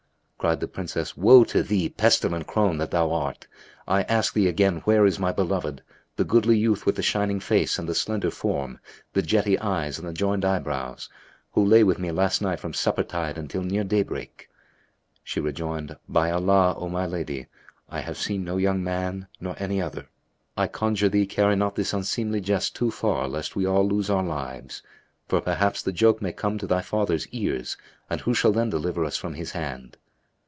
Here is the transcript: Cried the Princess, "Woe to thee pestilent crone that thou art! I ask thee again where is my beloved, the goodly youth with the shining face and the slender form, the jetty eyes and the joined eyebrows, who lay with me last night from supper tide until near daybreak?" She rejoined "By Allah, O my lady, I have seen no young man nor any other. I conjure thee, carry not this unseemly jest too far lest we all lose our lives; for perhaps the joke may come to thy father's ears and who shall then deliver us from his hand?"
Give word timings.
Cried 0.43 0.59
the 0.59 0.67
Princess, 0.67 1.15
"Woe 1.15 1.43
to 1.43 1.61
thee 1.61 1.87
pestilent 1.87 2.47
crone 2.47 2.79
that 2.79 2.89
thou 2.89 3.11
art! 3.11 3.45
I 3.87 4.01
ask 4.01 4.33
thee 4.33 4.47
again 4.47 4.77
where 4.85 5.05
is 5.05 5.19
my 5.19 5.31
beloved, 5.31 5.83
the 6.15 6.23
goodly 6.23 6.57
youth 6.57 6.83
with 6.83 6.95
the 6.95 7.03
shining 7.03 7.39
face 7.39 7.77
and 7.77 7.87
the 7.87 7.93
slender 7.93 8.31
form, 8.31 8.79
the 9.13 9.21
jetty 9.21 9.59
eyes 9.59 9.99
and 9.99 10.07
the 10.07 10.13
joined 10.13 10.43
eyebrows, 10.43 11.09
who 11.51 11.63
lay 11.63 11.83
with 11.83 11.99
me 11.99 12.09
last 12.11 12.41
night 12.41 12.59
from 12.59 12.73
supper 12.73 13.03
tide 13.03 13.37
until 13.37 13.61
near 13.61 13.83
daybreak?" 13.83 14.49
She 15.23 15.39
rejoined 15.39 15.95
"By 16.09 16.31
Allah, 16.31 16.73
O 16.75 16.89
my 16.89 17.05
lady, 17.05 17.45
I 17.87 17.99
have 17.99 18.17
seen 18.17 18.43
no 18.43 18.57
young 18.57 18.83
man 18.83 19.27
nor 19.39 19.55
any 19.59 19.79
other. 19.79 20.07
I 20.57 20.65
conjure 20.69 21.09
thee, 21.09 21.27
carry 21.27 21.55
not 21.55 21.75
this 21.75 21.93
unseemly 21.93 22.41
jest 22.41 22.75
too 22.75 22.89
far 22.89 23.27
lest 23.27 23.55
we 23.55 23.67
all 23.67 23.87
lose 23.87 24.09
our 24.09 24.23
lives; 24.23 24.81
for 25.27 25.39
perhaps 25.39 25.83
the 25.83 25.91
joke 25.93 26.19
may 26.19 26.33
come 26.33 26.57
to 26.57 26.65
thy 26.65 26.81
father's 26.81 27.27
ears 27.27 27.77
and 28.09 28.21
who 28.21 28.33
shall 28.33 28.51
then 28.51 28.71
deliver 28.71 29.05
us 29.05 29.17
from 29.17 29.35
his 29.35 29.51
hand?" 29.51 29.97